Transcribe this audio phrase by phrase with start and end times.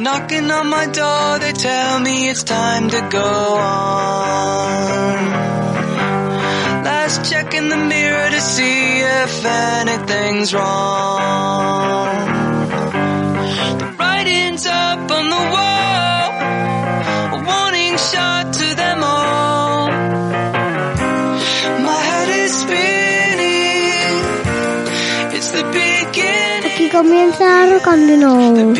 [0.00, 3.18] Knocking on my door, they tell me it's time to go
[3.58, 5.16] on.
[6.84, 12.47] Last check in the mirror to see if anything's wrong.
[26.98, 28.76] Comienza out.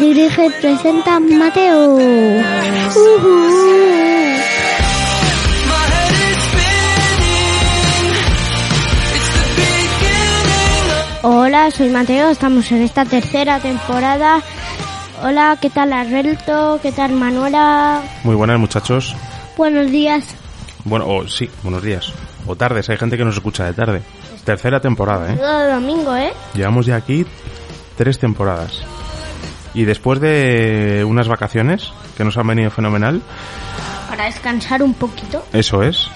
[0.00, 1.98] Dirige y presenta Mateo.
[11.22, 14.42] Hola, soy Mateo, estamos en esta tercera temporada.
[15.22, 16.80] Hola, ¿qué tal Alberto?
[16.82, 18.02] ¿Qué tal Manuela?
[18.24, 19.14] Muy buenas muchachos.
[19.56, 20.24] Buenos días.
[20.84, 22.12] Bueno, o sí, buenos días.
[22.46, 24.02] O tardes, hay gente que nos escucha de tarde.
[24.50, 25.36] Tercera temporada, ¿eh?
[25.36, 26.32] Todo domingo, ¿eh?
[26.54, 27.24] Llevamos ya aquí
[27.96, 28.82] tres temporadas.
[29.74, 33.22] Y después de unas vacaciones que nos han venido fenomenal,
[34.08, 35.44] Para descansar un poquito.
[35.52, 36.08] eso es.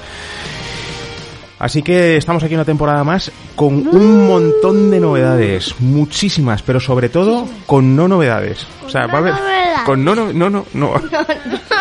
[1.60, 7.10] Así que estamos aquí una temporada más con un montón de novedades, muchísimas, pero sobre
[7.10, 8.66] todo con no novedades.
[8.86, 9.34] O sea, va a haber
[9.86, 10.94] con no no no no, no.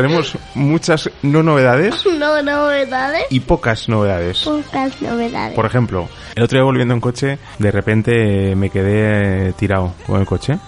[0.00, 3.24] Tenemos muchas no novedades No novedades.
[3.28, 4.44] y pocas novedades.
[4.44, 5.54] Pocas novedades.
[5.54, 10.26] Por ejemplo, el otro día volviendo en coche, de repente me quedé tirado con el
[10.26, 10.58] coche.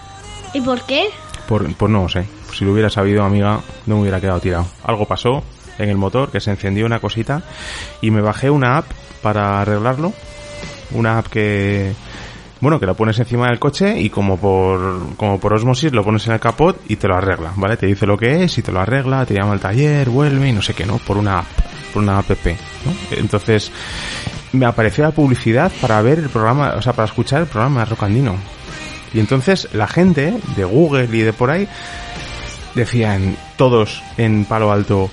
[0.53, 1.09] ¿Y por qué?
[1.47, 2.25] Por, pues no lo sé.
[2.53, 4.67] Si lo hubiera sabido, amiga, no me hubiera quedado tirado.
[4.83, 5.43] Algo pasó
[5.79, 7.41] en el motor, que se encendió una cosita,
[8.01, 8.85] y me bajé una app
[9.23, 10.13] para arreglarlo.
[10.91, 11.93] Una app que,
[12.63, 16.25] bueno, que la pones encima del coche y como por, como por osmosis lo pones
[16.27, 17.75] en el capot y te lo arregla, ¿vale?
[17.75, 20.53] Te dice lo que es y te lo arregla, te llama al taller, vuelve y
[20.53, 20.97] no sé qué, ¿no?
[20.97, 21.45] Por una app,
[21.93, 22.93] por una app, ¿no?
[23.17, 23.69] Entonces,
[24.53, 28.37] me apareció la publicidad para ver el programa, o sea, para escuchar el programa Rocandino.
[29.13, 31.67] Y entonces la gente de Google y de por ahí
[32.75, 35.11] decían todos en palo alto,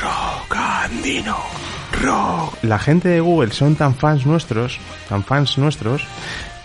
[0.00, 1.38] Rocandino,
[2.00, 2.54] rock.
[2.62, 4.78] La gente de Google son tan fans nuestros,
[5.08, 6.06] tan fans nuestros,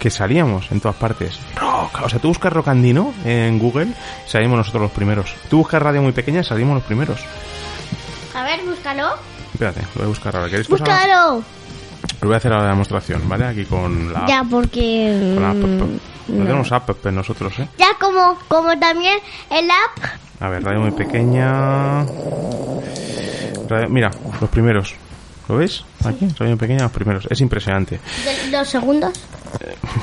[0.04, 1.40] que salíamos en todas partes.
[1.56, 2.02] Rock.
[2.04, 3.88] O sea, tú buscas Rocandino en Google,
[4.28, 5.34] salimos nosotros los primeros.
[5.50, 7.22] Tú buscas radio muy pequeña, salimos los primeros.
[8.36, 9.12] A ver, búscalo.
[9.54, 10.50] Espérate, lo voy a buscar ahora.
[10.50, 11.42] ¿Queréis Búscalo.
[12.20, 13.46] Lo voy a hacer ahora la demostración, ¿vale?
[13.46, 15.32] Aquí con la Ya, porque...
[15.36, 15.56] con la app.
[15.56, 15.88] mm, No,
[16.40, 16.46] no.
[16.48, 17.68] tenemos app nosotros, ¿eh?
[17.78, 19.20] Ya como, como también
[19.50, 20.04] el app.
[20.42, 22.04] A ver, radio muy pequeña.
[23.70, 24.12] Radio- mira,
[24.42, 24.96] los primeros.
[25.48, 25.86] ¿Lo ves?
[26.04, 27.26] Aquí, radio muy pequeña, los primeros.
[27.30, 28.02] Es impresionante.
[28.52, 29.14] Dos segundos.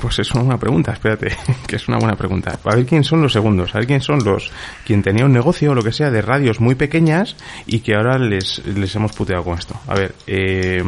[0.01, 2.59] Pues es una pregunta, espérate, que es una buena pregunta.
[2.65, 4.51] A ver quién son los segundos, a ver quién son los
[4.85, 8.19] quien tenía un negocio o lo que sea de radios muy pequeñas y que ahora
[8.19, 9.75] les, les hemos puteado con esto.
[9.87, 10.83] A ver, eh,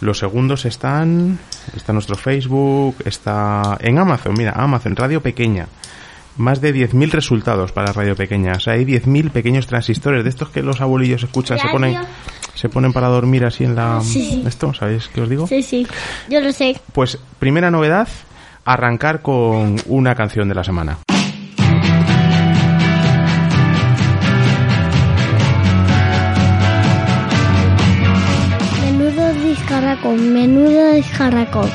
[0.00, 1.38] los segundos están,
[1.74, 5.66] está nuestro Facebook, está en Amazon, mira, Amazon, radio pequeña.
[6.38, 8.52] Más de 10.000 resultados para radio pequeña.
[8.52, 11.78] O sea, hay 10.000 pequeños transistores de estos que los abuelillos escuchan, se Radio.
[11.78, 11.96] ponen,
[12.54, 14.00] se ponen para dormir así en la...
[14.00, 14.44] Sí.
[14.46, 14.72] ¿Esto?
[14.72, 15.46] ¿Sabéis qué os digo?
[15.48, 15.86] Sí, sí.
[16.30, 16.80] Yo lo sé.
[16.92, 18.06] Pues primera novedad,
[18.64, 20.98] arrancar con una canción de la semana.
[28.80, 31.68] Menudo discarracón, menudo discarracón.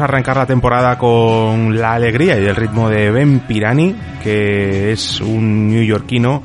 [0.00, 5.68] Arrancar la temporada con la alegría y el ritmo de Ben Pirani, que es un
[5.68, 6.42] neoyorquino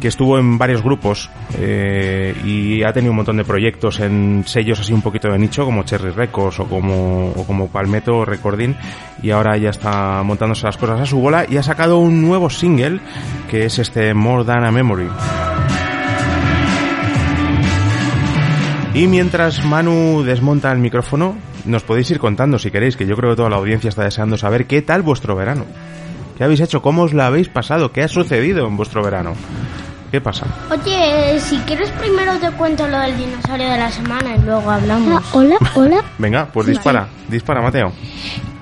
[0.00, 4.80] que estuvo en varios grupos eh, y ha tenido un montón de proyectos en sellos
[4.80, 8.74] así un poquito de nicho como Cherry Records o como, o como Palmetto Recording
[9.22, 12.50] y ahora ya está montándose las cosas a su bola y ha sacado un nuevo
[12.50, 13.00] single
[13.48, 15.08] que es este More Than a Memory.
[18.94, 21.36] Y mientras Manu desmonta el micrófono,
[21.66, 24.36] nos podéis ir contando si queréis, que yo creo que toda la audiencia está deseando
[24.36, 25.64] saber qué tal vuestro verano.
[26.36, 26.82] ¿Qué habéis hecho?
[26.82, 27.92] ¿Cómo os lo habéis pasado?
[27.92, 29.32] ¿Qué ha sucedido en vuestro verano?
[30.10, 30.46] ¿Qué pasa?
[30.70, 35.22] Oye, si quieres primero te cuento lo del dinosaurio de la semana y luego hablamos.
[35.34, 36.04] Hola, hola.
[36.18, 37.92] Venga, pues dispara, dispara, Mateo.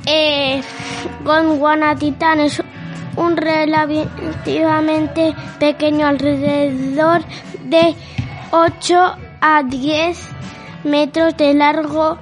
[0.07, 0.63] Eh,
[1.25, 2.63] Gondwana Titan es
[3.17, 7.23] un relativamente pequeño, alrededor
[7.65, 7.95] de
[8.51, 10.19] 8 a 10
[10.85, 12.19] metros de largo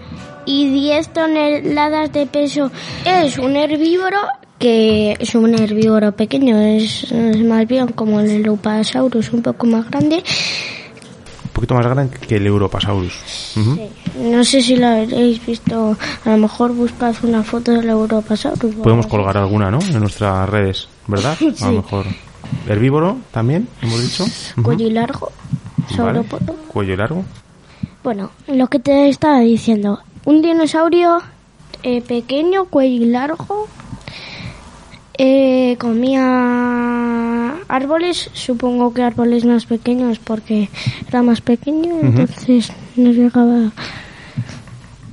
[0.46, 2.70] y 10 toneladas de peso.
[3.04, 4.18] Es un herbívoro
[4.58, 9.90] que es un herbívoro pequeño, es, es más bien como el Europasaurus, un poco más
[9.90, 10.16] grande.
[11.44, 13.54] Un poquito más grande que el Europasaurus.
[13.56, 13.88] Ujú.
[14.20, 18.74] No sé si lo habréis visto, a lo mejor buscad una foto del Europasaurus.
[18.76, 19.80] Podemos colgar alguna, ¿no?
[19.80, 21.32] En nuestras redes, ¿verdad?
[21.40, 21.64] A Sí.
[21.64, 22.06] lo mejor.
[22.68, 24.22] Herbívoro también, hemos dicho.
[24.24, 24.52] así.
[24.52, 24.62] Ujú.
[24.62, 25.32] Cuello largo,
[25.98, 26.22] Vale.
[26.68, 27.24] Cuello largo.
[28.04, 31.19] Bueno, lo que te estaba diciendo, un dinosaurio
[31.82, 33.69] eh, pequeño, cuello largo,
[35.19, 40.69] eh, comía árboles, supongo que árboles más pequeños porque
[41.08, 43.72] era más pequeño, entonces no llegaba,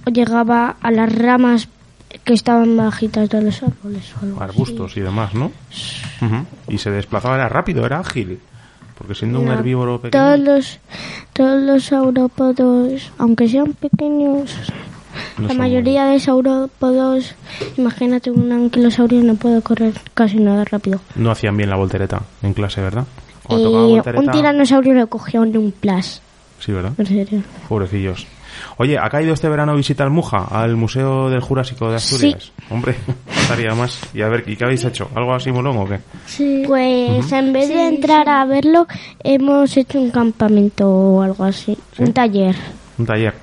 [0.06, 1.70] llegaba a las ramas
[2.24, 4.52] que estaban bajitas de los árboles o algo así.
[4.52, 5.52] arbustos y demás, ¿no?
[6.68, 8.40] Y se desplazaba, era rápido, era ágil.
[8.98, 10.22] Porque siendo un herbívoro pequeño.
[10.22, 10.80] Todos los,
[11.32, 14.54] todos los saurópodos, aunque sean pequeños,
[15.48, 17.36] la mayoría de saurópodos,
[17.78, 21.00] imagínate un anquilosaurio no puede correr casi nada rápido.
[21.16, 23.06] No hacían bien la voltereta en clase, ¿verdad?
[23.44, 24.32] Cuando Y tocaba un voltereta.
[24.32, 26.22] tiranosaurio le cogió en un plas,
[26.60, 26.92] Sí, ¿verdad?
[26.98, 27.42] en serio.
[27.68, 28.28] Pobrecillos.
[28.78, 32.52] Oye, ¿ha caído este verano visita al Muja, al Museo del Jurásico de Asturias?
[32.70, 32.96] Hombre,
[33.42, 34.00] estaría más.
[34.14, 35.08] Y a ver, ¿y qué habéis hecho?
[35.16, 36.00] ¿Algo así molón o qué?
[36.68, 38.88] Pues en vez de entrar a verlo,
[39.24, 42.56] hemos hecho un campamento o algo así, un taller.
[42.98, 43.34] Un taller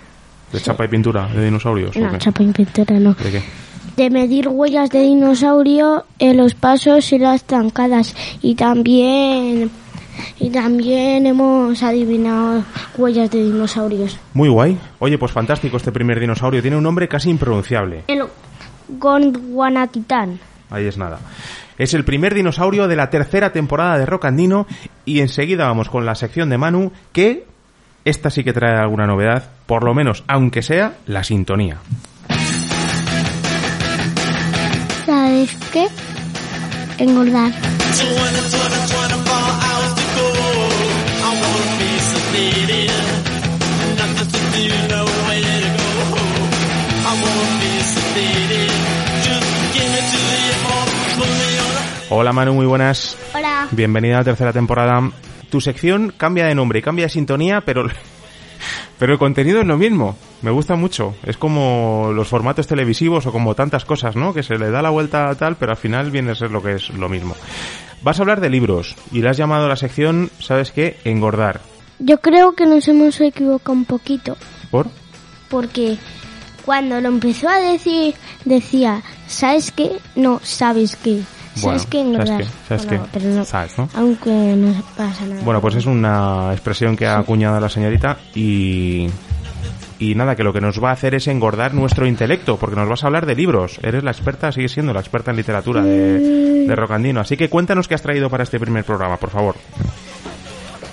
[0.56, 1.96] de chapa y pintura de dinosaurios.
[1.96, 3.14] ¿o No, chapa y pintura no.
[3.14, 3.42] ¿De qué?
[3.96, 9.70] de medir huellas de dinosaurio en los pasos y las zancadas y también
[10.38, 12.62] y también hemos adivinado
[12.96, 14.18] huellas de dinosaurios.
[14.34, 14.78] Muy guay.
[14.98, 16.62] Oye, pues fantástico este primer dinosaurio.
[16.62, 18.04] Tiene un nombre casi impronunciable.
[18.06, 18.25] El
[18.88, 20.38] Gondwanatitán.
[20.70, 21.18] Ahí es nada.
[21.78, 24.66] Es el primer dinosaurio de la tercera temporada de Rock Andino
[25.04, 27.44] y enseguida vamos con la sección de Manu que
[28.06, 31.78] esta sí que trae alguna novedad, por lo menos, aunque sea, la sintonía.
[35.04, 35.88] ¿Sabes qué?
[36.98, 37.52] Engordar.
[52.08, 53.18] Hola Manu, muy buenas.
[53.34, 53.66] Hola.
[53.72, 55.10] Bienvenida a la tercera temporada.
[55.50, 57.86] Tu sección cambia de nombre y cambia de sintonía, pero
[58.98, 60.16] pero el contenido es lo mismo.
[60.42, 61.14] Me gusta mucho.
[61.24, 64.32] Es como los formatos televisivos o como tantas cosas, ¿no?
[64.34, 66.62] Que se le da la vuelta a tal, pero al final viene a ser lo
[66.62, 67.36] que es lo mismo.
[68.02, 70.98] Vas a hablar de libros y le has llamado a la sección, ¿sabes qué?
[71.04, 71.60] Engordar.
[71.98, 74.36] Yo creo que nos hemos equivocado un poquito
[74.70, 74.88] ¿Por?
[75.48, 75.96] porque
[76.64, 79.92] cuando lo empezó a decir decía, ¿sabes qué?
[80.14, 81.22] No, ¿sabes qué?
[81.62, 82.00] Bueno, ¿Sabes qué?
[82.00, 82.26] Engordar.
[82.26, 82.58] ¿sabes qué?
[82.68, 83.08] ¿Sabes Bueno, qué?
[83.12, 83.88] pero no- ¿Sabes, no?
[83.94, 85.42] Aunque no pasa nada.
[85.42, 89.08] Bueno, pues es una expresión que ha acuñado la señorita y...
[89.98, 92.86] Y nada, que lo que nos va a hacer es engordar nuestro intelecto, porque nos
[92.86, 93.80] vas a hablar de libros.
[93.82, 96.20] Eres la experta, sigues siendo la experta en literatura de,
[96.66, 97.20] de Rocandino.
[97.22, 99.54] Así que cuéntanos qué has traído para este primer programa, por favor.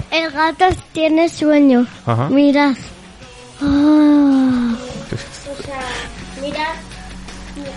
[0.09, 1.85] El gato tiene sueño.
[2.05, 2.29] Ajá.
[2.29, 2.75] Mirad.
[3.61, 4.73] Ah.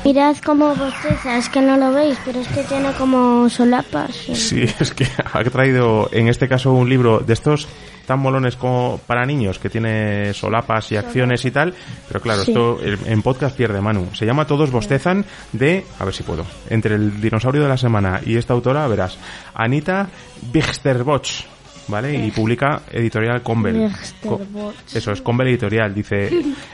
[0.04, 0.36] mirad.
[0.44, 1.36] Cómo bosteza.
[1.36, 4.14] Es que no lo veis, pero es que tiene como solapas.
[4.14, 7.66] Sí, es que ha traído en este caso un libro de estos
[8.06, 11.74] tan molones como para niños, que tiene solapas y acciones y tal,
[12.06, 12.52] pero claro, Sí.
[12.52, 14.14] esto en podcast pierde Manu.
[14.14, 18.20] Se llama Todos bostezan de, a ver si puedo, entre el dinosaurio de la semana
[18.24, 19.18] y esta autora, verás,
[19.54, 20.06] Anita
[20.52, 21.55] Bigsterboch.
[21.88, 22.14] ¿Vale?
[22.14, 23.88] Y publica editorial Convel.
[23.88, 24.74] Bigsterboch.
[24.94, 25.94] Eso es, Convel Editorial.
[25.94, 26.30] Dice,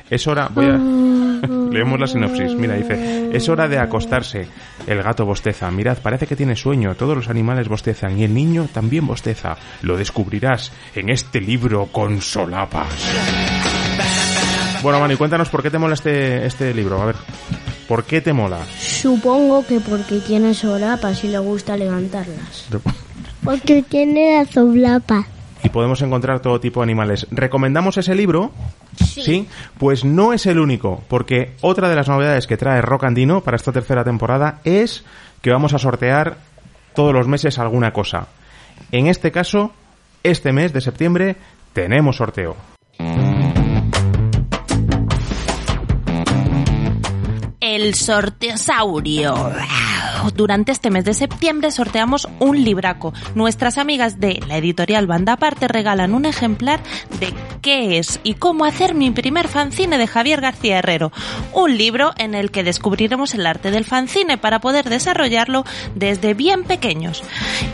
[0.09, 0.79] es hora, voy a...
[1.73, 2.55] Leemos la sinopsis.
[2.55, 4.47] Mira, dice, es hora de acostarse.
[4.87, 5.71] El gato bosteza.
[5.71, 6.95] Mirad, parece que tiene sueño.
[6.95, 9.57] Todos los animales bostezan y el niño también bosteza.
[9.83, 12.89] Lo descubrirás en este libro con solapas.
[14.83, 17.01] Bueno, Manu, cuéntanos por qué te mola este, este libro.
[17.01, 17.17] A ver.
[17.89, 18.59] ¿Por qué te mola?
[18.79, 22.69] Supongo que porque tiene solapas y le gusta levantarlas.
[23.45, 25.27] Porque tiene la soblapa.
[25.65, 27.27] y podemos encontrar todo tipo de animales.
[27.31, 28.51] ¿Recomendamos ese libro?
[28.97, 29.47] Sí.
[29.79, 33.57] Pues no es el único, porque otra de las novedades que trae Rock Andino para
[33.57, 35.05] esta tercera temporada es
[35.41, 36.37] que vamos a sortear
[36.95, 38.27] todos los meses alguna cosa.
[38.91, 39.73] En este caso,
[40.23, 41.37] este mes de septiembre
[41.73, 42.57] tenemos sorteo.
[47.61, 49.35] El sorteosaurio.
[50.31, 53.13] Durante este mes de septiembre sorteamos un libraco.
[53.35, 56.81] Nuestras amigas de la editorial Banda Aparte regalan un ejemplar
[57.19, 61.13] de qué es y cómo hacer mi primer fanzine de Javier García Herrero.
[61.53, 65.65] Un libro en el que descubriremos el arte del fanzine para poder desarrollarlo
[65.95, 67.23] desde bien pequeños.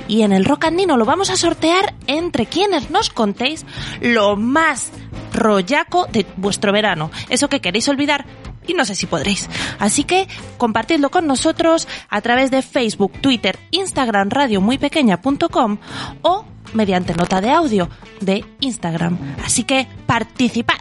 [0.07, 3.67] Y en el Rock Andino lo vamos a sortear entre quienes nos contéis
[4.00, 4.90] lo más
[5.33, 7.11] rollaco de vuestro verano.
[7.28, 8.25] Eso que queréis olvidar
[8.69, 9.49] y no sé si podréis.
[9.81, 15.79] Así que compartidlo con nosotros a través de Facebook, Twitter, Instagram, radiomuypequeña.com
[16.23, 16.45] o
[16.75, 17.89] mediante nota de audio
[18.21, 19.19] de Instagram.
[19.45, 20.77] Así que participad.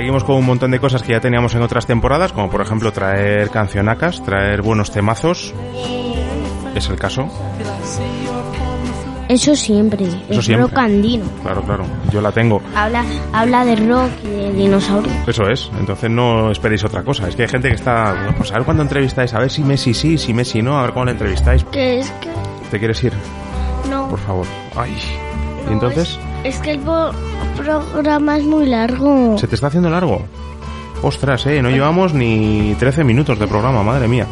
[0.00, 2.90] Seguimos con un montón de cosas que ya teníamos en otras temporadas, como por ejemplo
[2.90, 5.52] traer cancionacas, traer buenos temazos.
[6.74, 7.28] Es el caso.
[9.28, 10.06] Eso siempre.
[10.30, 10.68] Eso es siempre.
[10.68, 11.26] rock andino.
[11.42, 11.84] Claro, claro.
[12.10, 12.62] Yo la tengo.
[12.74, 13.04] Habla,
[13.34, 15.12] habla de rock y de dinosaurios.
[15.28, 17.28] Eso es, entonces no esperéis otra cosa.
[17.28, 19.62] Es que hay gente que está, bueno, pues a ver cuándo entrevistáis, a ver si
[19.62, 21.62] Messi sí, si Messi no, a ver cómo le entrevistáis.
[21.64, 22.30] Que es que
[22.70, 23.12] ¿Te quieres ir?
[23.90, 24.08] no.
[24.08, 24.46] Por favor.
[24.74, 24.96] Ay.
[25.68, 26.18] ¿Y entonces?
[26.44, 26.80] Es, es que el
[27.56, 29.36] programa es muy largo.
[29.38, 30.22] ¿Se te está haciendo largo?
[31.02, 34.26] Ostras, eh, no llevamos ni 13 minutos de programa, madre mía.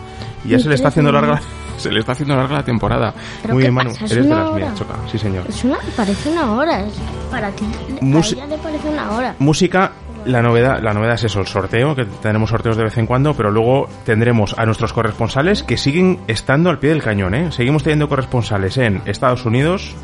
[0.45, 1.41] Y ya se le está 13 haciendo larga,
[1.79, 3.15] se le está haciendo larga la temporada.
[3.43, 3.91] ¿Pero Muy bien, Manu.
[3.91, 4.55] Eres de las hora?
[4.67, 4.95] mías, choca.
[5.11, 5.45] Sí, señor.
[5.49, 6.81] Es una, parece una hora.
[6.81, 6.95] es-
[7.31, 7.65] para ti
[8.01, 9.35] Musi- a ella le parece una hora.
[9.39, 9.93] Música,
[10.27, 13.35] la novedad, la novedad es eso, el sorteo, que tenemos sorteos de vez en cuando,
[13.35, 17.51] pero luego tendremos a nuestros corresponsales que siguen estando al pie del cañón, ¿eh?
[17.53, 19.95] Seguimos teniendo corresponsales en Estados Unidos,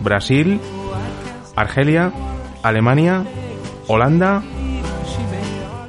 [0.00, 0.60] Brasil,
[1.56, 2.12] Argelia,
[2.62, 3.24] Alemania,
[3.88, 4.42] Holanda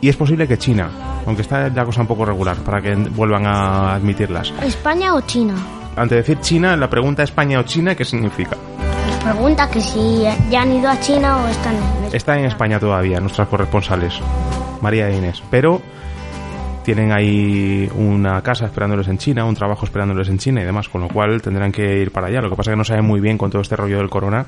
[0.02, 0.90] y es posible que China,
[1.26, 4.54] aunque está la cosa un poco regular para que vuelvan a admitirlas.
[4.62, 5.56] ¿España o China?
[5.96, 8.56] Ante decir China, la pregunta España o China, ¿qué significa?
[9.08, 12.80] Nos pregunta que si ya han ido a China o están en Está en España
[12.80, 14.20] todavía, nuestras corresponsales,
[14.82, 15.42] María e Inés.
[15.50, 15.82] Pero
[16.86, 21.01] tienen ahí una casa esperándoles en China, un trabajo esperándoles en China y demás, con
[21.01, 22.42] lo cual tendrán que ir para allá.
[22.42, 24.46] Lo que pasa es que no saben muy bien con todo este rollo del corona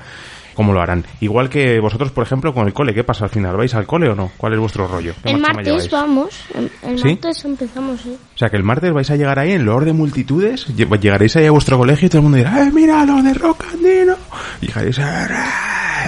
[0.54, 1.04] cómo lo harán.
[1.20, 3.56] Igual que vosotros, por ejemplo, con el cole, ¿qué pasa al final?
[3.56, 4.30] ¿Vais al cole o no?
[4.36, 5.12] ¿Cuál es vuestro rollo?
[5.22, 6.40] ¿Qué El martes vamos.
[6.54, 7.08] El, el ¿Sí?
[7.10, 8.16] martes empezamos, sí.
[8.34, 11.36] O sea, que el martes vais a llegar ahí en loor de multitudes, lle- llegaréis
[11.36, 14.14] ahí a vuestro colegio y todo el mundo dirá, ¡eh, mira, los de Rock Andino!
[14.60, 15.28] Y llegaréis a...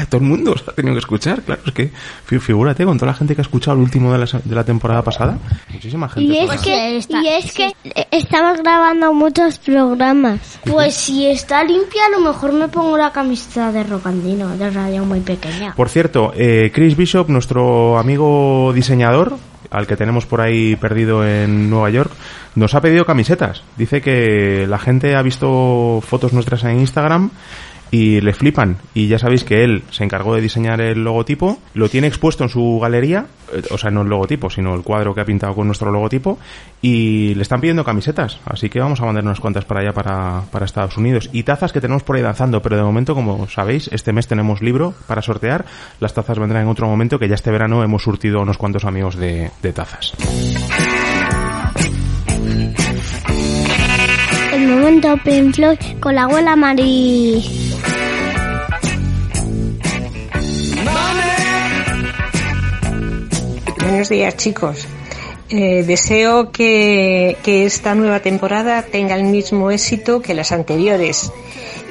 [0.08, 1.90] Todo el mundo os ha tenido que escuchar, claro, es que
[2.24, 4.54] fi- figúrate con toda la gente que ha escuchado el último de la, se- de
[4.54, 5.38] la temporada pasada.
[5.72, 6.32] Muchísima gente.
[6.32, 10.58] Y es que, está- y es que eh, estamos grabando muchos programas.
[10.64, 15.04] Pues si está limpia, a lo mejor me pongo la camiseta de Rocandino, de radio
[15.04, 15.74] muy pequeña.
[15.74, 19.36] Por cierto, eh, Chris Bishop, nuestro amigo diseñador,
[19.70, 22.10] al que tenemos por ahí perdido en Nueva York,
[22.56, 23.62] nos ha pedido camisetas.
[23.76, 27.30] Dice que la gente ha visto fotos nuestras en Instagram
[27.90, 28.76] y le flipan.
[28.94, 32.50] Y ya sabéis que él se encargó de diseñar el logotipo, lo tiene expuesto en
[32.50, 35.66] su galería, eh, o sea, no el logotipo, sino el cuadro que ha pintado con
[35.66, 36.38] nuestro logotipo,
[36.80, 38.38] y le están pidiendo camisetas.
[38.44, 41.28] Así que vamos a mandar unas cuantas para allá, para, para Estados Unidos.
[41.32, 44.62] Y tazas que tenemos por ahí danzando, pero de momento, como sabéis, este mes tenemos
[44.62, 45.64] libro para sortear.
[45.98, 49.16] Las tazas vendrán en otro momento, que ya este verano hemos surtido unos cuantos amigos
[49.16, 50.14] de, de tazas.
[54.52, 57.69] El momento Pink Floyd con la abuela Mari.
[64.00, 64.86] Buenos días chicos.
[65.50, 71.30] Eh, deseo que, esta nueva temporada tenga el mismo éxito que las anteriores.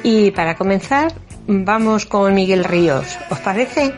[0.02, 1.14] Y para comenzar,
[1.46, 3.16] vamos con Miguel Ríos.
[3.30, 3.94] ¿Os parece?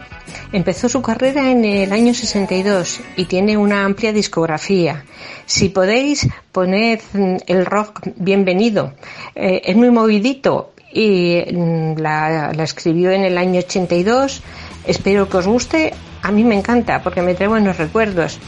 [0.52, 5.06] Empezó su carrera en el año 62 y tiene una amplia discografía.
[5.46, 7.00] Si podéis, poned
[7.46, 8.92] el rock bienvenido.
[9.34, 14.42] Eh, es muy movidito y mm, la, la escribió en el año 82
[14.84, 15.92] Espero que os guste.
[16.22, 18.38] A mí me encanta porque me trae buenos recuerdos.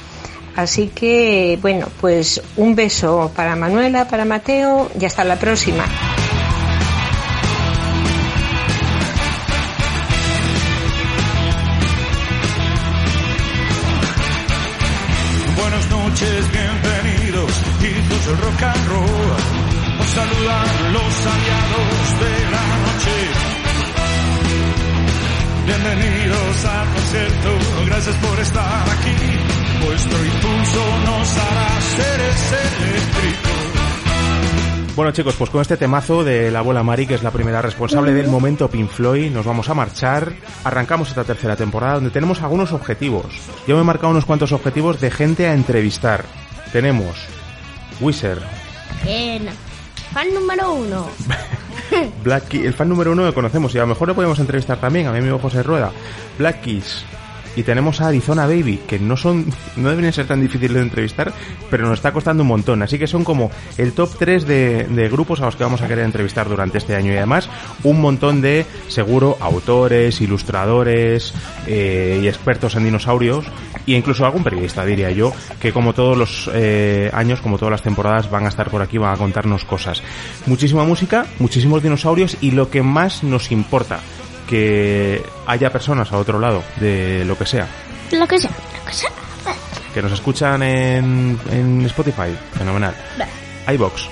[0.56, 5.84] Así que, bueno, pues un beso para Manuela, para Mateo y hasta la próxima.
[34.96, 38.12] Bueno chicos, pues con este temazo de la abuela Mari, que es la primera responsable
[38.12, 40.32] del momento Pink Floyd, nos vamos a marchar.
[40.62, 43.26] Arrancamos esta tercera temporada donde tenemos algunos objetivos.
[43.66, 46.24] Yo me he marcado unos cuantos objetivos de gente a entrevistar.
[46.72, 47.16] Tenemos
[48.00, 48.42] Wizard,
[49.04, 49.48] Bien.
[50.12, 51.08] Fan número uno.
[52.22, 54.78] Black Keys, el fan número uno que conocemos y a lo mejor le podemos entrevistar
[54.78, 55.90] también a mi amigo José Rueda.
[56.38, 57.04] Black Keys.
[57.56, 61.32] Y tenemos a Arizona Baby, que no son, no deben ser tan difíciles de entrevistar,
[61.70, 62.82] pero nos está costando un montón.
[62.82, 66.04] Así que son como el top 3 de, grupos a los que vamos a querer
[66.04, 67.12] entrevistar durante este año.
[67.12, 67.48] Y además,
[67.82, 71.34] un montón de, seguro, autores, ilustradores
[71.66, 73.46] eh, y expertos en dinosaurios.
[73.86, 77.82] E incluso algún periodista, diría yo, que como todos los eh, años, como todas las
[77.82, 80.02] temporadas, van a estar por aquí, van a contarnos cosas.
[80.46, 84.00] Muchísima música, muchísimos dinosaurios y lo que más nos importa,
[84.48, 87.66] que haya personas a otro lado de lo que sea,
[88.12, 89.10] Lo que sea, lo que sea.
[89.92, 92.94] que nos escuchan en, en Spotify, fenomenal.
[93.72, 94.08] iBox.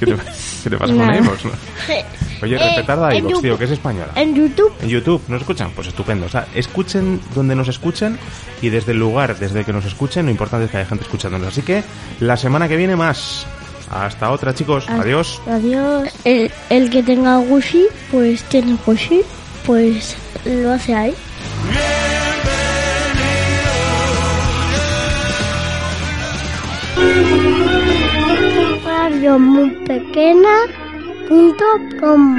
[0.00, 1.16] ¿Qué te, qué te pasa con Nada.
[1.18, 1.44] iBox?
[1.44, 1.50] no?
[2.42, 3.42] Oye, Eh, respetar a iBox, YouTube.
[3.42, 4.12] tío, que es española.
[4.14, 4.72] En YouTube.
[4.82, 5.70] En YouTube, ¿nos escuchan?
[5.74, 6.26] Pues estupendo.
[6.26, 8.18] O sea, escuchen donde nos escuchen
[8.60, 11.48] y desde el lugar desde que nos escuchen, lo importante es que haya gente escuchándonos.
[11.48, 11.82] Así que
[12.20, 13.46] la semana que viene más.
[13.90, 14.86] Hasta otra, chicos.
[14.88, 15.40] Ah, adiós.
[15.46, 16.08] Adiós.
[16.24, 19.22] El, el, que tenga wifi, pues tiene wifi,
[19.64, 21.14] pues lo hace ahí.
[28.84, 30.56] Radio muy pequeña
[31.28, 31.64] punto
[32.00, 32.36] com.